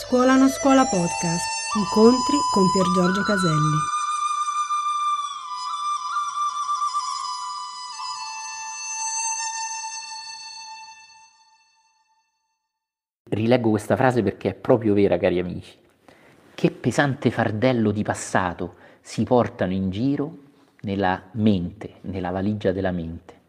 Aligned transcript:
Scuola 0.00 0.36
non 0.36 0.48
scuola 0.48 0.84
podcast. 0.84 1.44
Incontri 1.76 2.38
con 2.52 2.70
Pier 2.70 2.86
Giorgio 2.94 3.22
Caselli. 3.24 3.76
Rileggo 13.28 13.70
questa 13.70 13.96
frase 13.96 14.22
perché 14.22 14.50
è 14.50 14.54
proprio 14.54 14.94
vera, 14.94 15.18
cari 15.18 15.40
amici. 15.40 15.76
Che 16.54 16.70
pesante 16.70 17.32
fardello 17.32 17.90
di 17.90 18.04
passato 18.04 18.76
si 19.00 19.24
portano 19.24 19.72
in 19.72 19.90
giro 19.90 20.38
nella 20.82 21.24
mente, 21.32 21.96
nella 22.02 22.30
valigia 22.30 22.70
della 22.70 22.92
mente. 22.92 23.40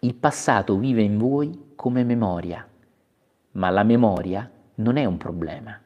Il 0.00 0.14
passato 0.14 0.76
vive 0.76 1.00
in 1.00 1.16
voi 1.16 1.72
come 1.74 2.04
memoria, 2.04 2.68
ma 3.52 3.70
la 3.70 3.82
memoria 3.82 4.48
non 4.78 4.96
è 4.96 5.04
un 5.04 5.16
problema. 5.16 5.78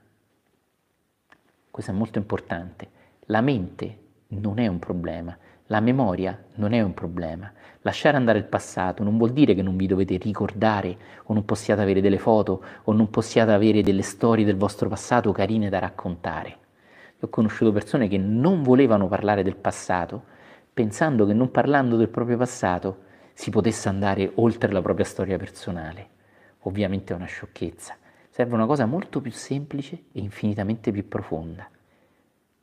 Questo 1.70 1.90
è 1.90 1.94
molto 1.94 2.18
importante. 2.18 2.90
La 3.26 3.40
mente 3.40 3.98
non 4.28 4.58
è 4.58 4.66
un 4.66 4.78
problema, 4.78 5.36
la 5.66 5.80
memoria 5.80 6.38
non 6.56 6.72
è 6.72 6.82
un 6.82 6.92
problema. 6.92 7.50
Lasciare 7.82 8.16
andare 8.16 8.38
il 8.38 8.44
passato 8.44 9.02
non 9.02 9.16
vuol 9.16 9.32
dire 9.32 9.54
che 9.54 9.62
non 9.62 9.76
vi 9.76 9.86
dovete 9.86 10.18
ricordare 10.18 10.96
o 11.24 11.34
non 11.34 11.44
possiate 11.44 11.80
avere 11.80 12.00
delle 12.00 12.18
foto 12.18 12.62
o 12.84 12.92
non 12.92 13.08
possiate 13.08 13.52
avere 13.52 13.82
delle 13.82 14.02
storie 14.02 14.44
del 14.44 14.56
vostro 14.56 14.88
passato 14.88 15.32
carine 15.32 15.70
da 15.70 15.78
raccontare. 15.78 16.58
Ho 17.20 17.28
conosciuto 17.28 17.72
persone 17.72 18.08
che 18.08 18.18
non 18.18 18.62
volevano 18.62 19.08
parlare 19.08 19.42
del 19.42 19.56
passato 19.56 20.24
pensando 20.74 21.24
che 21.24 21.32
non 21.32 21.50
parlando 21.50 21.96
del 21.96 22.08
proprio 22.08 22.36
passato 22.36 23.04
si 23.32 23.50
potesse 23.50 23.88
andare 23.88 24.32
oltre 24.34 24.70
la 24.72 24.82
propria 24.82 25.04
storia 25.04 25.38
personale. 25.38 26.08
Ovviamente 26.60 27.12
è 27.12 27.16
una 27.16 27.26
sciocchezza. 27.26 27.96
Serve 28.34 28.54
una 28.54 28.64
cosa 28.64 28.86
molto 28.86 29.20
più 29.20 29.30
semplice 29.30 30.04
e 30.10 30.20
infinitamente 30.20 30.90
più 30.90 31.06
profonda, 31.06 31.68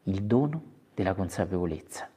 il 0.06 0.23
dono 0.23 0.64
della 0.95 1.14
consapevolezza. 1.14 2.09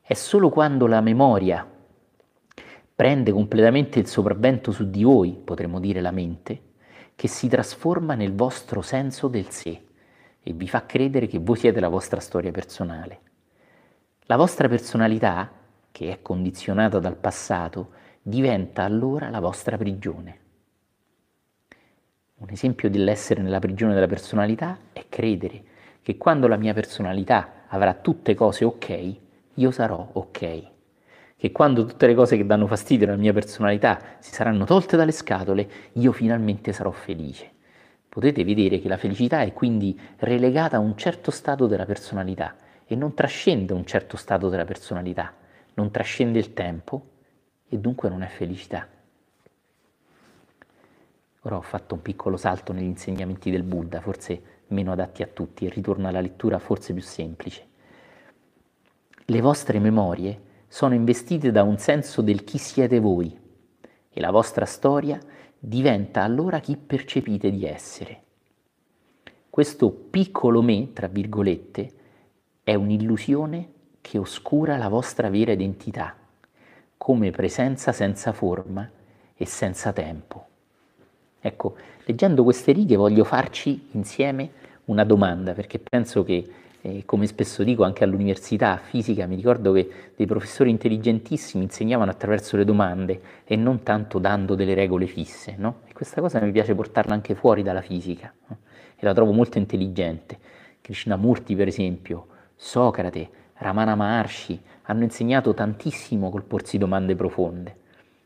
È 0.00 0.14
solo 0.14 0.48
quando 0.48 0.86
la 0.86 1.00
memoria 1.00 1.68
prende 2.94 3.32
completamente 3.32 3.98
il 3.98 4.06
sopravvento 4.06 4.70
su 4.70 4.88
di 4.90 5.02
voi, 5.02 5.32
potremmo 5.32 5.80
dire 5.80 6.00
la 6.00 6.12
mente, 6.12 6.62
che 7.16 7.26
si 7.26 7.48
trasforma 7.48 8.14
nel 8.14 8.32
vostro 8.32 8.80
senso 8.80 9.26
del 9.26 9.48
sé 9.48 9.84
e 10.40 10.52
vi 10.52 10.68
fa 10.68 10.86
credere 10.86 11.26
che 11.26 11.40
voi 11.40 11.56
siete 11.56 11.80
la 11.80 11.88
vostra 11.88 12.20
storia 12.20 12.52
personale. 12.52 13.20
La 14.26 14.36
vostra 14.36 14.68
personalità, 14.68 15.50
che 15.90 16.12
è 16.12 16.22
condizionata 16.22 17.00
dal 17.00 17.16
passato, 17.16 17.90
diventa 18.22 18.84
allora 18.84 19.30
la 19.30 19.40
vostra 19.40 19.76
prigione. 19.76 20.41
Un 22.42 22.48
esempio 22.50 22.90
dell'essere 22.90 23.40
nella 23.40 23.60
prigione 23.60 23.94
della 23.94 24.08
personalità 24.08 24.76
è 24.92 25.04
credere 25.08 25.62
che 26.02 26.16
quando 26.16 26.48
la 26.48 26.56
mia 26.56 26.74
personalità 26.74 27.66
avrà 27.68 27.94
tutte 27.94 28.34
cose 28.34 28.64
ok, 28.64 29.16
io 29.54 29.70
sarò 29.70 30.08
ok. 30.14 30.62
Che 31.36 31.52
quando 31.52 31.86
tutte 31.86 32.08
le 32.08 32.14
cose 32.16 32.36
che 32.36 32.44
danno 32.44 32.66
fastidio 32.66 33.06
alla 33.06 33.16
mia 33.16 33.32
personalità 33.32 34.16
si 34.18 34.32
saranno 34.32 34.64
tolte 34.64 34.96
dalle 34.96 35.12
scatole, 35.12 35.68
io 35.92 36.10
finalmente 36.10 36.72
sarò 36.72 36.90
felice. 36.90 37.48
Potete 38.08 38.42
vedere 38.42 38.80
che 38.80 38.88
la 38.88 38.96
felicità 38.96 39.42
è 39.42 39.52
quindi 39.52 39.96
relegata 40.16 40.78
a 40.78 40.80
un 40.80 40.96
certo 40.96 41.30
stato 41.30 41.68
della 41.68 41.86
personalità 41.86 42.56
e 42.84 42.96
non 42.96 43.14
trascende 43.14 43.72
un 43.72 43.86
certo 43.86 44.16
stato 44.16 44.48
della 44.48 44.64
personalità, 44.64 45.32
non 45.74 45.92
trascende 45.92 46.40
il 46.40 46.52
tempo 46.54 47.06
e 47.68 47.78
dunque 47.78 48.08
non 48.08 48.24
è 48.24 48.26
felicità. 48.26 48.88
Ora 51.44 51.56
ho 51.56 51.62
fatto 51.62 51.94
un 51.94 52.02
piccolo 52.02 52.36
salto 52.36 52.72
negli 52.72 52.84
insegnamenti 52.84 53.50
del 53.50 53.64
Buddha, 53.64 54.00
forse 54.00 54.60
meno 54.68 54.92
adatti 54.92 55.22
a 55.22 55.26
tutti, 55.26 55.66
e 55.66 55.70
ritorno 55.70 56.06
alla 56.06 56.20
lettura 56.20 56.58
forse 56.58 56.92
più 56.92 57.02
semplice. 57.02 57.66
Le 59.24 59.40
vostre 59.40 59.80
memorie 59.80 60.50
sono 60.68 60.94
investite 60.94 61.50
da 61.50 61.64
un 61.64 61.78
senso 61.78 62.22
del 62.22 62.44
chi 62.44 62.58
siete 62.58 63.00
voi 63.00 63.36
e 64.08 64.20
la 64.20 64.30
vostra 64.30 64.64
storia 64.66 65.18
diventa 65.58 66.22
allora 66.22 66.60
chi 66.60 66.76
percepite 66.76 67.50
di 67.50 67.66
essere. 67.66 68.22
Questo 69.50 69.90
piccolo 69.90 70.62
me, 70.62 70.92
tra 70.92 71.08
virgolette, 71.08 71.92
è 72.62 72.74
un'illusione 72.74 73.72
che 74.00 74.16
oscura 74.16 74.76
la 74.76 74.88
vostra 74.88 75.28
vera 75.28 75.52
identità, 75.52 76.16
come 76.96 77.30
presenza 77.30 77.90
senza 77.92 78.32
forma 78.32 78.88
e 79.34 79.44
senza 79.44 79.92
tempo. 79.92 80.46
Ecco, 81.44 81.74
leggendo 82.04 82.44
queste 82.44 82.70
righe 82.70 82.94
voglio 82.94 83.24
farci 83.24 83.88
insieme 83.92 84.50
una 84.84 85.02
domanda, 85.02 85.54
perché 85.54 85.80
penso 85.80 86.22
che, 86.22 86.48
eh, 86.80 87.02
come 87.04 87.26
spesso 87.26 87.64
dico 87.64 87.82
anche 87.82 88.04
all'università 88.04 88.76
fisica, 88.76 89.26
mi 89.26 89.34
ricordo 89.34 89.72
che 89.72 89.90
dei 90.14 90.26
professori 90.26 90.70
intelligentissimi 90.70 91.64
insegnavano 91.64 92.12
attraverso 92.12 92.56
le 92.56 92.64
domande 92.64 93.20
e 93.44 93.56
non 93.56 93.82
tanto 93.82 94.20
dando 94.20 94.54
delle 94.54 94.74
regole 94.74 95.06
fisse, 95.06 95.56
no? 95.58 95.80
E 95.88 95.92
questa 95.92 96.20
cosa 96.20 96.40
mi 96.40 96.52
piace 96.52 96.76
portarla 96.76 97.12
anche 97.12 97.34
fuori 97.34 97.64
dalla 97.64 97.82
fisica, 97.82 98.32
no? 98.46 98.58
e 98.96 99.04
la 99.04 99.12
trovo 99.12 99.32
molto 99.32 99.58
intelligente. 99.58 100.38
Krishnamurti, 100.80 101.56
per 101.56 101.66
esempio, 101.66 102.26
Socrate, 102.54 103.28
Ramana 103.54 103.96
Maharshi 103.96 104.60
hanno 104.82 105.02
insegnato 105.02 105.54
tantissimo 105.54 106.30
col 106.30 106.44
porsi 106.44 106.78
domande 106.78 107.16
profonde. 107.16 107.76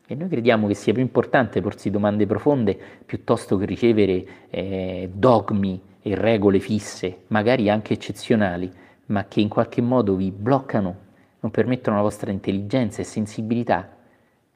E 0.09 0.15
noi 0.15 0.29
crediamo 0.29 0.67
che 0.67 0.73
sia 0.73 0.93
più 0.93 1.01
importante 1.01 1.59
porsi 1.59 1.89
domande 1.89 2.25
profonde 2.25 2.79
piuttosto 3.05 3.57
che 3.57 3.65
ricevere 3.65 4.25
eh, 4.49 5.09
dogmi 5.13 5.81
e 6.01 6.15
regole 6.15 6.61
fisse, 6.61 7.23
magari 7.27 7.69
anche 7.69 7.93
eccezionali, 7.93 8.71
ma 9.07 9.25
che 9.25 9.41
in 9.41 9.49
qualche 9.49 9.81
modo 9.81 10.15
vi 10.15 10.31
bloccano, 10.31 11.05
non 11.41 11.51
permettono 11.51 11.97
alla 11.97 12.05
vostra 12.05 12.31
intelligenza 12.31 13.01
e 13.01 13.03
sensibilità. 13.03 13.95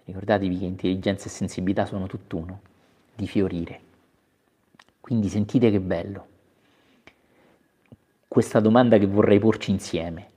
Ricordatevi 0.05 0.57
che 0.57 0.65
intelligenza 0.65 1.27
e 1.27 1.29
sensibilità 1.29 1.85
sono 1.85 2.07
tutt'uno, 2.07 2.61
di 3.13 3.27
fiorire. 3.27 3.79
Quindi 5.01 5.27
sentite 5.27 5.69
che 5.69 5.81
bello. 5.81 6.27
Questa 8.25 8.61
domanda 8.61 8.97
che 8.97 9.05
vorrei 9.05 9.39
porci 9.39 9.71
insieme. 9.71 10.27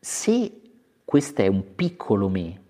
Se 0.00 0.60
questo 1.04 1.42
è 1.42 1.46
un 1.46 1.74
piccolo 1.74 2.30
me, 2.30 2.62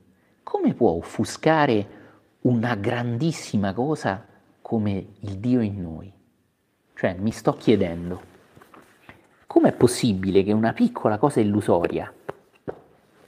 come 0.45 0.75
può 0.75 0.91
offuscare 0.91 2.03
una 2.43 2.77
grandissima 2.77 3.73
cosa 3.73 4.25
come 4.61 5.15
il 5.21 5.39
Dio 5.39 5.61
in 5.61 5.81
noi? 5.81 6.13
Cioè, 6.95 7.15
mi 7.15 7.33
sto 7.33 7.55
chiedendo, 7.55 8.21
com'è 9.47 9.73
possibile 9.73 10.45
che 10.45 10.53
una 10.53 10.73
piccola 10.73 11.19
cosa 11.19 11.41
illusoria, 11.41 12.13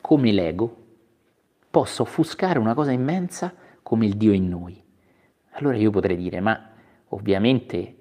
come 0.01 0.31
l'ego, 0.31 0.85
possa 1.69 2.03
offuscare 2.03 2.59
una 2.59 2.75
cosa 2.75 2.93
immensa 2.93 3.53
come 3.83 4.07
il 4.07 4.17
Dio 4.17 4.33
in 4.33 4.49
noi? 4.49 4.81
Allora 5.53 5.77
io 5.77 5.91
potrei 5.91 6.17
dire, 6.17 6.41
ma 6.41 6.71
ovviamente 7.09 7.97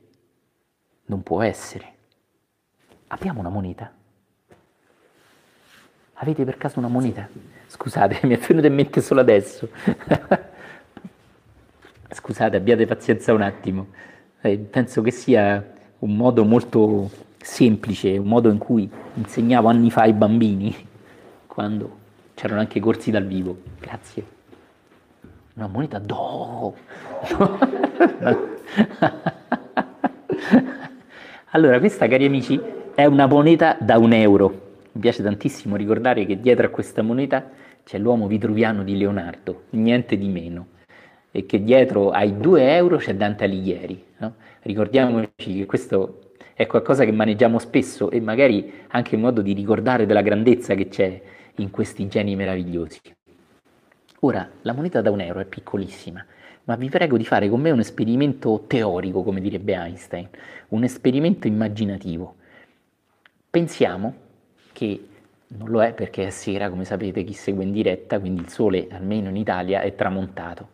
non 1.05 1.23
può 1.23 1.41
essere. 1.41 1.93
Abbiamo 3.07 3.39
una 3.39 3.49
moneta? 3.49 3.93
Avete 6.15 6.45
per 6.45 6.57
caso 6.57 6.79
una 6.79 6.87
moneta? 6.87 7.27
Scusate, 7.67 8.19
mi 8.27 8.35
è 8.35 8.37
venuto 8.37 8.67
in 8.67 8.73
mente 8.73 9.01
solo 9.01 9.19
adesso. 9.19 9.67
Scusate, 12.09 12.55
abbiate 12.55 12.85
pazienza 12.85 13.33
un 13.33 13.41
attimo. 13.41 13.87
Eh, 14.41 14.57
penso 14.57 15.01
che 15.01 15.11
sia 15.11 15.73
un 15.99 16.15
modo 16.15 16.45
molto 16.45 17.09
semplice, 17.37 18.17
un 18.17 18.27
modo 18.27 18.49
in 18.49 18.57
cui 18.57 18.89
insegnavo 19.15 19.67
anni 19.67 19.91
fa 19.91 20.03
ai 20.03 20.13
bambini, 20.13 20.73
quando 21.47 21.97
c'erano 22.33 22.61
anche 22.61 22.79
corsi 22.79 23.11
dal 23.11 23.25
vivo. 23.25 23.57
Grazie. 23.79 24.25
Una 25.55 25.67
moneta 25.67 25.99
d'oro. 25.99 26.75
allora, 31.51 31.79
questa, 31.79 32.07
cari 32.07 32.25
amici, 32.25 32.61
è 32.93 33.03
una 33.05 33.25
moneta 33.25 33.75
da 33.79 33.97
un 33.97 34.13
euro. 34.13 34.64
Mi 34.95 35.01
piace 35.01 35.21
tantissimo 35.21 35.75
ricordare 35.75 36.25
che 36.25 36.39
dietro 36.39 36.67
a 36.67 36.69
questa 36.69 37.01
moneta 37.01 37.49
c'è 37.83 37.97
l'uomo 37.97 38.27
vitruviano 38.27 38.81
di 38.81 38.97
Leonardo, 38.97 39.63
niente 39.71 40.17
di 40.17 40.29
meno, 40.29 40.67
e 41.31 41.45
che 41.45 41.61
dietro 41.61 42.11
ai 42.11 42.37
2 42.37 42.75
euro 42.75 42.95
c'è 42.95 43.13
Dante 43.13 43.43
Alighieri. 43.43 44.01
No? 44.19 44.35
Ricordiamoci 44.61 45.27
che 45.35 45.65
questo 45.65 46.31
è 46.53 46.65
qualcosa 46.65 47.03
che 47.03 47.11
maneggiamo 47.11 47.59
spesso 47.59 48.09
e 48.09 48.21
magari 48.21 48.71
anche 48.87 49.15
in 49.15 49.21
modo 49.21 49.41
di 49.41 49.51
ricordare 49.51 50.05
della 50.05 50.21
grandezza 50.21 50.75
che 50.75 50.87
c'è 50.87 51.21
in 51.55 51.71
questi 51.71 52.07
geni 52.07 52.37
meravigliosi. 52.37 53.01
Ora, 54.21 54.49
la 54.61 54.71
moneta 54.71 55.01
da 55.01 55.11
un 55.11 55.19
euro 55.19 55.41
è 55.41 55.45
piccolissima, 55.45 56.25
ma 56.63 56.75
vi 56.77 56.87
prego 56.87 57.17
di 57.17 57.25
fare 57.25 57.49
con 57.49 57.59
me 57.59 57.71
un 57.71 57.79
esperimento 57.79 58.63
teorico, 58.65 59.23
come 59.23 59.41
direbbe 59.41 59.73
Einstein, 59.73 60.29
un 60.69 60.85
esperimento 60.85 61.47
immaginativo. 61.47 62.35
Pensiamo 63.49 64.23
che 64.75 65.07
non 65.47 65.69
lo 65.69 65.81
è 65.81 65.93
perché 65.93 66.27
è 66.27 66.29
sera, 66.31 66.69
come 66.69 66.83
sapete, 66.83 67.23
chi 67.23 67.31
segue 67.31 67.63
in 67.63 67.71
diretta, 67.71 68.19
quindi 68.19 68.41
il 68.41 68.49
sole, 68.49 68.87
almeno 68.91 69.29
in 69.29 69.37
Italia, 69.37 69.79
è 69.79 69.95
tramontato. 69.95 70.71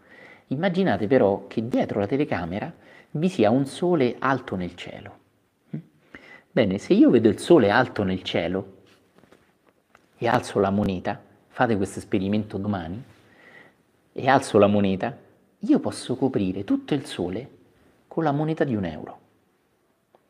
Immaginate 0.48 1.06
però 1.06 1.45
che 1.45 1.68
dietro 1.68 2.00
la 2.00 2.07
telecamera 2.07 2.74
vi 3.12 3.30
sia 3.30 3.51
un 3.51 3.68
sole 3.68 4.15
alto 4.18 4.56
nel 4.56 4.75
cielo. 4.75 5.19
Bene, 6.51 6.80
se 6.80 6.94
io 6.94 7.12
vedo 7.12 7.30
il 7.30 7.38
sole 7.38 7.69
alto 7.69 8.01
nel 8.01 8.24
cielo 8.24 8.80
e 10.18 10.27
alzo 10.27 10.59
la 10.59 10.71
moneta, 10.71 11.21
fate 11.48 11.77
questo 11.77 12.00
esperimento 12.00 12.57
domani, 12.57 13.03
e 14.13 14.27
alzo 14.27 14.57
la 14.57 14.68
moneta, 14.68 15.15
io 15.59 15.80
posso 15.80 16.15
coprire 16.15 16.63
tutto 16.63 16.95
il 16.95 17.06
sole 17.06 17.50
con 18.07 18.24
la 18.24 18.31
moneta 18.31 18.63
di 18.63 18.75
un 18.75 18.86
euro. 18.86 19.19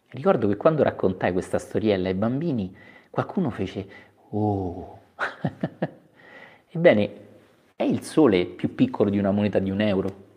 Ricordo 0.09 0.49
che 0.49 0.57
quando 0.57 0.83
raccontai 0.83 1.31
questa 1.31 1.57
storiella 1.57 2.09
ai 2.09 2.15
bambini, 2.15 2.75
qualcuno 3.11 3.51
fece, 3.51 3.87
oh, 4.29 4.99
ebbene, 6.69 7.11
è 7.75 7.83
il 7.83 8.01
sole 8.01 8.45
più 8.45 8.73
piccolo 8.73 9.11
di 9.11 9.19
una 9.19 9.31
moneta 9.31 9.59
di 9.59 9.69
un 9.69 9.81
euro? 9.81 10.29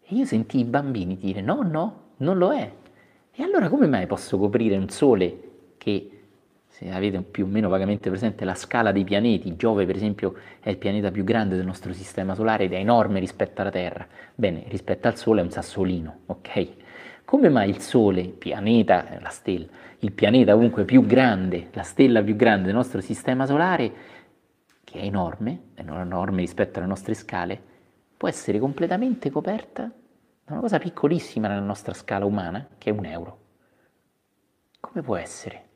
E 0.00 0.14
io 0.14 0.24
sentii 0.24 0.60
i 0.60 0.64
bambini 0.64 1.18
dire, 1.18 1.42
no, 1.42 1.60
no, 1.62 2.12
non 2.18 2.38
lo 2.38 2.52
è. 2.54 2.72
E 3.30 3.42
allora 3.42 3.68
come 3.68 3.86
mai 3.86 4.06
posso 4.06 4.38
coprire 4.38 4.76
un 4.76 4.88
sole 4.88 5.42
che 5.76 6.12
se 6.68 6.90
avete 6.90 7.20
più 7.22 7.44
o 7.44 7.48
meno 7.48 7.68
vagamente 7.68 8.08
presente 8.08 8.44
la 8.44 8.54
scala 8.54 8.92
dei 8.92 9.04
pianeti, 9.04 9.56
Giove 9.56 9.84
per 9.84 9.96
esempio 9.96 10.34
è 10.60 10.70
il 10.70 10.76
pianeta 10.76 11.10
più 11.10 11.24
grande 11.24 11.56
del 11.56 11.66
nostro 11.66 11.92
sistema 11.92 12.34
solare 12.34 12.64
ed 12.64 12.72
è 12.72 12.76
enorme 12.76 13.18
rispetto 13.18 13.60
alla 13.60 13.70
Terra, 13.70 14.06
bene, 14.34 14.64
rispetto 14.68 15.08
al 15.08 15.16
Sole 15.16 15.40
è 15.40 15.44
un 15.44 15.50
sassolino, 15.50 16.20
ok? 16.26 16.68
Come 17.28 17.50
mai 17.50 17.68
il 17.68 17.82
Sole, 17.82 18.22
il 18.22 18.32
pianeta, 18.32 19.18
la 19.20 19.28
stella, 19.28 19.66
il 19.98 20.12
pianeta 20.12 20.54
comunque 20.54 20.86
più 20.86 21.04
grande, 21.04 21.68
la 21.74 21.82
stella 21.82 22.22
più 22.22 22.34
grande 22.36 22.68
del 22.68 22.74
nostro 22.74 23.02
sistema 23.02 23.44
solare, 23.44 23.92
che 24.82 24.98
è 24.98 25.04
enorme, 25.04 25.64
è 25.74 25.80
enorme 25.82 26.40
rispetto 26.40 26.78
alle 26.78 26.88
nostre 26.88 27.12
scale, 27.12 27.60
può 28.16 28.28
essere 28.28 28.58
completamente 28.58 29.30
coperta 29.30 29.82
da 29.82 30.52
una 30.52 30.60
cosa 30.60 30.78
piccolissima 30.78 31.48
nella 31.48 31.60
nostra 31.60 31.92
scala 31.92 32.24
umana, 32.24 32.66
che 32.78 32.88
è 32.88 32.94
un 32.94 33.04
euro? 33.04 33.38
Come 34.80 35.02
può 35.02 35.16
essere? 35.16 35.66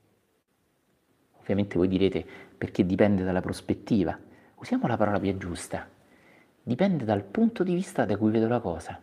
Ovviamente 1.39 1.77
voi 1.77 1.89
direte 1.89 2.25
perché 2.57 2.87
dipende 2.87 3.25
dalla 3.25 3.43
prospettiva. 3.43 4.19
Usiamo 4.55 4.87
la 4.87 4.97
parola 4.97 5.21
più 5.21 5.37
giusta. 5.37 5.87
Dipende 6.63 7.05
dal 7.05 7.23
punto 7.25 7.63
di 7.63 7.75
vista 7.75 8.07
da 8.07 8.17
cui 8.17 8.31
vedo 8.31 8.49
la 8.49 8.61
cosa. 8.61 8.99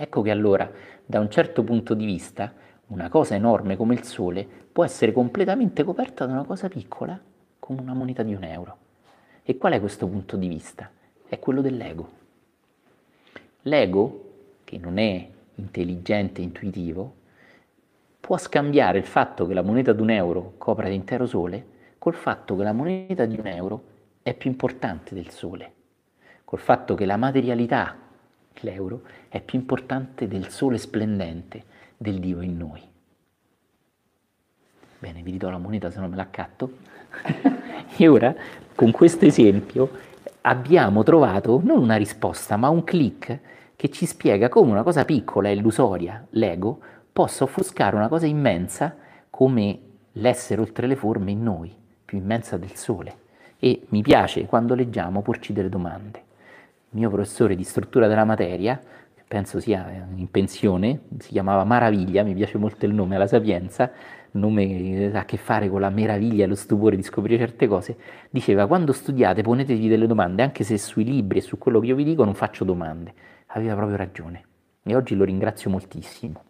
Ecco 0.00 0.22
che 0.22 0.30
allora, 0.30 0.70
da 1.04 1.18
un 1.18 1.28
certo 1.28 1.64
punto 1.64 1.94
di 1.94 2.06
vista, 2.06 2.52
una 2.88 3.08
cosa 3.08 3.34
enorme 3.34 3.76
come 3.76 3.94
il 3.94 4.04
Sole 4.04 4.46
può 4.70 4.84
essere 4.84 5.10
completamente 5.10 5.82
coperta 5.82 6.24
da 6.24 6.34
una 6.34 6.44
cosa 6.44 6.68
piccola 6.68 7.20
come 7.58 7.80
una 7.80 7.94
moneta 7.94 8.22
di 8.22 8.32
un 8.32 8.44
euro. 8.44 8.76
E 9.42 9.56
qual 9.58 9.72
è 9.72 9.80
questo 9.80 10.06
punto 10.06 10.36
di 10.36 10.46
vista? 10.46 10.88
È 11.26 11.40
quello 11.40 11.60
dell'ego. 11.62 12.10
L'ego, 13.62 14.24
che 14.62 14.78
non 14.78 14.98
è 14.98 15.28
intelligente 15.56 16.42
e 16.42 16.44
intuitivo, 16.44 17.14
può 18.20 18.38
scambiare 18.38 18.98
il 18.98 19.04
fatto 19.04 19.48
che 19.48 19.54
la 19.54 19.62
moneta 19.62 19.92
di 19.92 20.00
un 20.00 20.10
euro 20.10 20.52
copra 20.58 20.86
l'intero 20.86 21.26
Sole 21.26 21.66
col 21.98 22.14
fatto 22.14 22.54
che 22.54 22.62
la 22.62 22.72
moneta 22.72 23.26
di 23.26 23.36
un 23.36 23.48
euro 23.48 23.82
è 24.22 24.32
più 24.32 24.48
importante 24.48 25.16
del 25.16 25.30
Sole, 25.30 25.72
col 26.44 26.60
fatto 26.60 26.94
che 26.94 27.04
la 27.04 27.16
materialità, 27.16 28.06
l'euro, 28.62 29.02
è 29.28 29.40
più 29.40 29.58
importante 29.58 30.28
del 30.28 30.48
Sole 30.48 30.78
splendente 30.78 31.64
del 31.96 32.18
Dio 32.18 32.40
in 32.40 32.56
noi. 32.56 32.80
Bene, 34.98 35.22
vi 35.22 35.30
ridò 35.30 35.50
la 35.50 35.58
moneta 35.58 35.90
se 35.90 36.00
non 36.00 36.10
me 36.10 36.16
l'accatto. 36.16 36.72
e 37.96 38.08
ora, 38.08 38.34
con 38.74 38.90
questo 38.90 39.24
esempio, 39.24 39.90
abbiamo 40.42 41.02
trovato 41.02 41.60
non 41.62 41.78
una 41.78 41.96
risposta, 41.96 42.56
ma 42.56 42.68
un 42.68 42.84
click 42.84 43.40
che 43.76 43.90
ci 43.90 44.06
spiega 44.06 44.48
come 44.48 44.72
una 44.72 44.82
cosa 44.82 45.04
piccola 45.04 45.50
illusoria, 45.50 46.26
l'ego, 46.30 46.80
possa 47.12 47.44
offuscare 47.44 47.94
una 47.94 48.08
cosa 48.08 48.26
immensa 48.26 48.96
come 49.30 49.78
l'essere 50.12 50.60
oltre 50.60 50.86
le 50.86 50.96
forme 50.96 51.30
in 51.30 51.42
noi, 51.42 51.72
più 52.04 52.18
immensa 52.18 52.56
del 52.56 52.74
Sole. 52.74 53.26
E 53.58 53.86
mi 53.90 54.02
piace 54.02 54.46
quando 54.46 54.74
leggiamo 54.74 55.22
porci 55.22 55.52
delle 55.52 55.68
domande. 55.68 56.26
Mio 56.90 57.10
professore 57.10 57.54
di 57.54 57.64
struttura 57.64 58.06
della 58.06 58.24
materia, 58.24 58.80
penso 59.26 59.60
sia 59.60 60.08
in 60.14 60.30
pensione, 60.30 61.00
si 61.18 61.30
chiamava 61.30 61.62
Maraviglia, 61.64 62.22
mi 62.22 62.32
piace 62.32 62.56
molto 62.56 62.86
il 62.86 62.94
nome 62.94 63.16
alla 63.16 63.26
Sapienza, 63.26 63.90
nome 64.32 64.66
che 64.66 65.10
ha 65.12 65.20
a 65.20 65.24
che 65.26 65.36
fare 65.36 65.68
con 65.68 65.80
la 65.82 65.90
meraviglia 65.90 66.44
e 66.44 66.46
lo 66.46 66.54
stupore 66.54 66.96
di 66.96 67.02
scoprire 67.02 67.38
certe 67.38 67.66
cose, 67.66 67.96
diceva 68.30 68.66
quando 68.66 68.92
studiate 68.92 69.42
ponetevi 69.42 69.86
delle 69.86 70.06
domande, 70.06 70.42
anche 70.42 70.64
se 70.64 70.78
sui 70.78 71.04
libri 71.04 71.38
e 71.38 71.42
su 71.42 71.58
quello 71.58 71.78
che 71.80 71.88
io 71.88 71.94
vi 71.94 72.04
dico 72.04 72.24
non 72.24 72.34
faccio 72.34 72.64
domande. 72.64 73.12
Aveva 73.48 73.74
proprio 73.74 73.96
ragione 73.96 74.44
e 74.82 74.96
oggi 74.96 75.14
lo 75.14 75.24
ringrazio 75.24 75.68
moltissimo. 75.68 76.44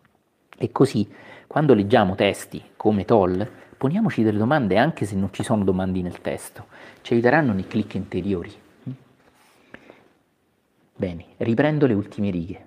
E 0.56 0.70
così, 0.70 1.08
quando 1.48 1.74
leggiamo 1.74 2.14
testi 2.14 2.62
come 2.76 3.04
Toll, 3.04 3.44
poniamoci 3.76 4.22
delle 4.22 4.38
domande 4.38 4.78
anche 4.78 5.04
se 5.04 5.16
non 5.16 5.32
ci 5.32 5.42
sono 5.42 5.64
domande 5.64 6.00
nel 6.00 6.20
testo, 6.20 6.66
ci 7.02 7.14
aiuteranno 7.14 7.52
nei 7.52 7.66
click 7.66 7.94
interiori. 7.94 8.66
Bene, 10.98 11.26
riprendo 11.36 11.86
le 11.86 11.94
ultime 11.94 12.28
righe. 12.28 12.66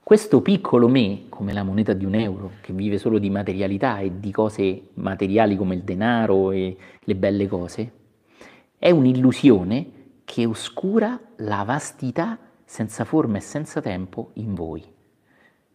Questo 0.00 0.40
piccolo 0.40 0.86
me, 0.86 1.24
come 1.28 1.52
la 1.52 1.64
moneta 1.64 1.94
di 1.94 2.04
un 2.04 2.14
euro, 2.14 2.52
che 2.60 2.72
vive 2.72 2.96
solo 2.96 3.18
di 3.18 3.28
materialità 3.28 3.98
e 3.98 4.20
di 4.20 4.30
cose 4.30 4.90
materiali 4.94 5.56
come 5.56 5.74
il 5.74 5.82
denaro 5.82 6.52
e 6.52 6.76
le 7.00 7.16
belle 7.16 7.48
cose, 7.48 7.92
è 8.78 8.92
un'illusione 8.92 10.20
che 10.22 10.46
oscura 10.46 11.18
la 11.38 11.64
vastità 11.64 12.38
senza 12.64 13.04
forma 13.04 13.38
e 13.38 13.40
senza 13.40 13.80
tempo 13.80 14.30
in 14.34 14.54
voi. 14.54 14.84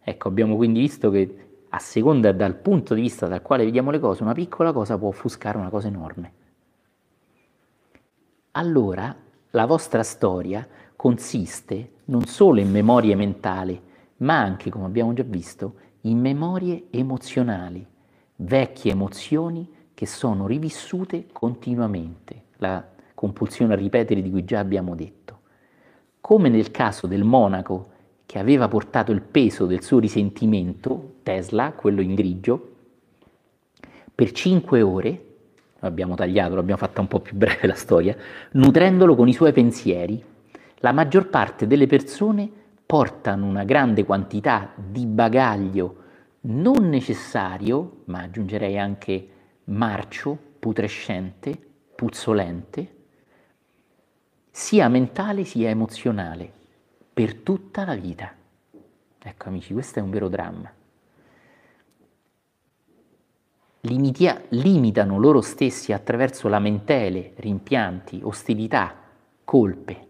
Ecco, 0.00 0.28
abbiamo 0.28 0.56
quindi 0.56 0.80
visto 0.80 1.10
che 1.10 1.48
a 1.68 1.78
seconda 1.78 2.32
dal 2.32 2.54
punto 2.54 2.94
di 2.94 3.02
vista 3.02 3.26
dal 3.26 3.42
quale 3.42 3.66
vediamo 3.66 3.90
le 3.90 3.98
cose, 3.98 4.22
una 4.22 4.32
piccola 4.32 4.72
cosa 4.72 4.96
può 4.96 5.08
offuscare 5.08 5.58
una 5.58 5.68
cosa 5.68 5.88
enorme. 5.88 6.32
Allora 8.52 9.26
la 9.50 9.66
vostra 9.66 10.02
storia 10.02 10.66
consiste 10.94 11.92
non 12.06 12.24
solo 12.26 12.60
in 12.60 12.70
memorie 12.70 13.14
mentali, 13.14 13.80
ma 14.18 14.38
anche, 14.38 14.70
come 14.70 14.86
abbiamo 14.86 15.12
già 15.12 15.22
visto, 15.22 15.74
in 16.02 16.18
memorie 16.18 16.86
emozionali, 16.90 17.86
vecchie 18.36 18.92
emozioni 18.92 19.68
che 19.94 20.06
sono 20.06 20.46
rivissute 20.46 21.26
continuamente, 21.32 22.44
la 22.56 22.84
compulsione 23.14 23.72
a 23.72 23.76
ripetere 23.76 24.22
di 24.22 24.30
cui 24.30 24.44
già 24.44 24.58
abbiamo 24.58 24.94
detto. 24.94 25.40
Come 26.20 26.48
nel 26.48 26.70
caso 26.70 27.06
del 27.06 27.24
monaco 27.24 27.90
che 28.26 28.38
aveva 28.38 28.68
portato 28.68 29.12
il 29.12 29.22
peso 29.22 29.66
del 29.66 29.82
suo 29.82 29.98
risentimento, 29.98 31.14
Tesla, 31.22 31.72
quello 31.72 32.00
in 32.00 32.14
grigio, 32.14 32.74
per 34.14 34.32
cinque 34.32 34.82
ore, 34.82 35.27
abbiamo 35.80 36.14
tagliato, 36.14 36.54
l'abbiamo 36.54 36.80
fatta 36.80 37.00
un 37.00 37.08
po' 37.08 37.20
più 37.20 37.36
breve 37.36 37.66
la 37.66 37.74
storia, 37.74 38.16
nutrendolo 38.52 39.14
con 39.14 39.28
i 39.28 39.32
suoi 39.32 39.52
pensieri, 39.52 40.22
la 40.76 40.92
maggior 40.92 41.28
parte 41.28 41.66
delle 41.66 41.86
persone 41.86 42.50
portano 42.84 43.46
una 43.46 43.64
grande 43.64 44.04
quantità 44.04 44.72
di 44.76 45.06
bagaglio 45.06 45.96
non 46.40 46.88
necessario, 46.88 48.02
ma 48.06 48.22
aggiungerei 48.22 48.78
anche 48.78 49.28
marcio, 49.64 50.38
putrescente, 50.58 51.58
puzzolente, 51.94 52.96
sia 54.50 54.88
mentale 54.88 55.44
sia 55.44 55.68
emozionale, 55.68 56.50
per 57.12 57.34
tutta 57.34 57.84
la 57.84 57.94
vita. 57.94 58.32
Ecco 59.20 59.48
amici, 59.48 59.72
questo 59.72 59.98
è 59.98 60.02
un 60.02 60.10
vero 60.10 60.28
dramma. 60.28 60.72
Limitia, 63.82 64.42
limitano 64.48 65.18
loro 65.18 65.40
stessi 65.40 65.92
attraverso 65.92 66.48
lamentele, 66.48 67.32
rimpianti, 67.36 68.20
ostilità, 68.24 68.92
colpe. 69.44 70.06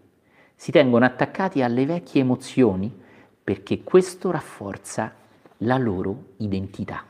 Si 0.55 0.73
tengono 0.73 1.05
attaccati 1.05 1.63
alle 1.63 1.85
vecchie 1.85 2.23
emozioni 2.23 2.91
perché 3.45 3.83
questo 3.85 4.31
rafforza 4.31 5.13
la 5.59 5.77
loro 5.77 6.31
identità. 6.39 7.08